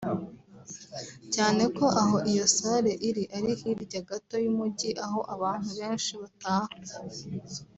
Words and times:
cyane 1.33 1.63
ko 1.77 1.85
aho 2.01 2.17
iyo 2.31 2.45
salle 2.55 2.91
iri 3.09 3.23
ari 3.37 3.51
hirya 3.59 4.01
gato 4.09 4.35
y’umujyi 4.43 4.89
aho 5.05 5.19
abantu 5.33 5.69
benshi 5.79 6.11
bataha 6.21 6.67